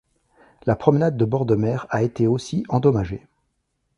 [0.65, 3.27] La promenade de bord de mer a été aussi endommagée.